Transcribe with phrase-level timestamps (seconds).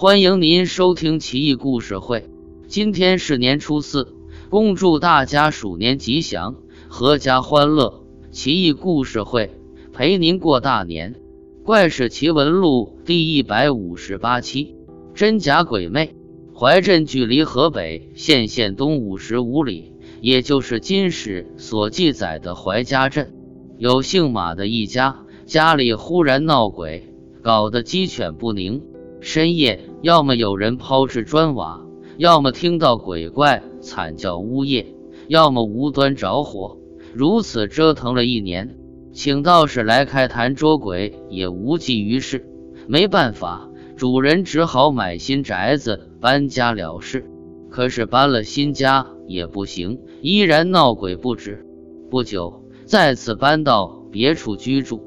[0.00, 2.24] 欢迎您收听奇异故事会。
[2.68, 4.14] 今天是年初四，
[4.48, 6.56] 恭祝大家鼠年吉祥，
[6.88, 8.02] 阖家欢乐。
[8.30, 9.50] 奇异故事会
[9.92, 11.16] 陪您过大年。
[11.64, 14.74] 怪事奇闻录第一百五十八期：
[15.12, 16.16] 真假鬼魅。
[16.54, 19.92] 怀镇距离河北县县东五十五里，
[20.22, 23.34] 也就是今史所记载的怀家镇，
[23.76, 27.12] 有姓马的一家，家里忽然闹鬼，
[27.42, 28.80] 搞得鸡犬不宁。
[29.20, 31.84] 深夜，要么有人抛掷砖瓦，
[32.16, 34.86] 要么听到鬼怪惨叫呜咽，
[35.28, 36.78] 要么无端着火。
[37.12, 38.76] 如此折腾了一年，
[39.12, 42.46] 请道士来开坛捉鬼也无济于事。
[42.86, 43.66] 没办法。
[43.96, 47.30] 主人只好买新宅子搬家了事，
[47.68, 51.66] 可是搬了新家也不行，依然闹鬼不止。
[52.10, 55.02] 不久，再次搬到别处居住。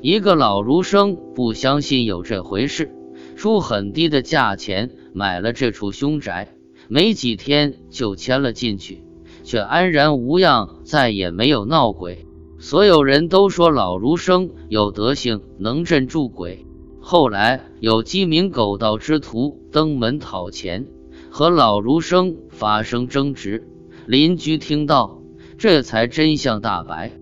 [0.00, 2.90] 一个老儒生不相信有这回事，
[3.38, 6.48] 出很低的价钱买了这处凶宅，
[6.88, 9.04] 没几天就迁了进去，
[9.44, 12.26] 却安然无恙，再也没有闹鬼。
[12.58, 16.66] 所有人都说老儒生有德行，能镇住鬼。
[17.00, 20.88] 后来有鸡鸣狗盗之徒登门讨钱，
[21.30, 23.68] 和老儒生发生争执。
[24.08, 25.22] 邻居听到，
[25.58, 27.12] 这才真相大白。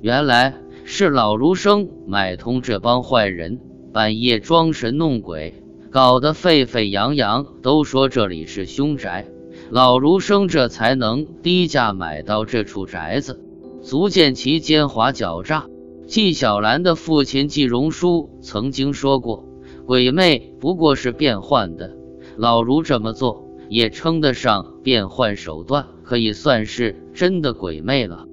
[0.00, 3.58] 原来是老儒生买通这帮坏人，
[3.92, 5.63] 半夜装神弄鬼，
[5.94, 9.28] 搞得沸沸扬扬，都说这里是凶宅。
[9.70, 13.40] 老儒生这才能低价买到这处宅子，
[13.80, 15.66] 足见其奸猾狡诈。
[16.08, 19.44] 纪晓岚的父亲纪荣书曾经说过
[19.86, 21.92] ：“鬼魅不过是变换的，
[22.36, 28.26] 老儒这么做也称得上变换手段，可以算是真的鬼魅了。”